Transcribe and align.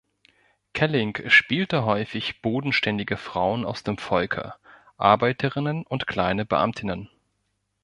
Kelling 0.73 1.21
spielte 1.29 1.85
häufig 1.85 2.41
bodenständige 2.41 3.17
Frauen 3.17 3.65
aus 3.65 3.83
dem 3.83 3.99
Volke, 3.99 4.55
Arbeiterinnen 4.97 5.85
und 5.85 6.07
kleine 6.07 6.43
Beamtinnen. 6.43 7.07